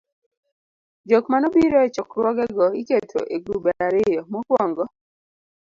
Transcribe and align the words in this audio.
jokmanobiro 1.09 1.77
e 1.87 1.89
chokruogego 1.95 2.65
iketo 2.81 3.19
e 3.35 3.37
grube 3.45 3.71
ariyo: 3.85 4.21
mokuongo 4.31 4.83